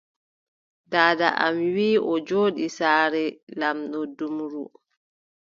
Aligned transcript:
Daada 0.91 1.27
am 1.45 1.55
wii 1.75 2.01
o 2.11 2.13
jooɗi 2.27 2.65
saare 2.77 3.23
lamɗo 3.59 3.99
Dumru, 4.17 4.63